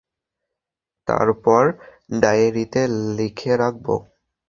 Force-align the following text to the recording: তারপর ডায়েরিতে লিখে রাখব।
তারপর 1.07 1.63
ডায়েরিতে 2.21 2.81
লিখে 3.17 3.53
রাখব। 3.57 3.87